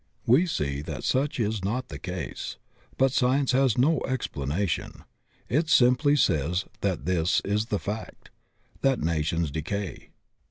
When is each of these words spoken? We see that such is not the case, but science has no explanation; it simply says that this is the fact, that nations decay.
We 0.25 0.47
see 0.47 0.81
that 0.81 1.03
such 1.03 1.39
is 1.39 1.63
not 1.63 1.89
the 1.89 1.99
case, 1.99 2.57
but 2.97 3.11
science 3.11 3.51
has 3.51 3.77
no 3.77 4.01
explanation; 4.07 5.03
it 5.47 5.69
simply 5.69 6.15
says 6.15 6.65
that 6.79 7.05
this 7.05 7.39
is 7.45 7.67
the 7.67 7.77
fact, 7.77 8.31
that 8.81 8.99
nations 8.99 9.51
decay. 9.51 10.09